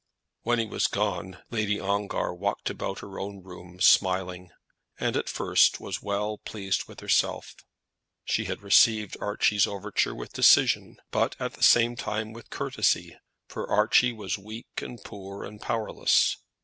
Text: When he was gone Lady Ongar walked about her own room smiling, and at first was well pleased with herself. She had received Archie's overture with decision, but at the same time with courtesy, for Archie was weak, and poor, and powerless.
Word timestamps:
When 0.41 0.57
he 0.57 0.65
was 0.65 0.87
gone 0.87 1.43
Lady 1.51 1.79
Ongar 1.79 2.33
walked 2.33 2.71
about 2.71 3.01
her 3.01 3.19
own 3.19 3.43
room 3.43 3.79
smiling, 3.79 4.49
and 4.99 5.15
at 5.15 5.29
first 5.29 5.79
was 5.79 6.01
well 6.01 6.39
pleased 6.39 6.85
with 6.87 7.01
herself. 7.01 7.53
She 8.25 8.45
had 8.45 8.63
received 8.63 9.15
Archie's 9.21 9.67
overture 9.67 10.15
with 10.15 10.33
decision, 10.33 10.97
but 11.11 11.35
at 11.39 11.53
the 11.53 11.61
same 11.61 11.95
time 11.95 12.33
with 12.33 12.49
courtesy, 12.49 13.15
for 13.47 13.69
Archie 13.69 14.11
was 14.11 14.39
weak, 14.39 14.81
and 14.81 14.99
poor, 15.03 15.43
and 15.43 15.61
powerless. 15.61 16.37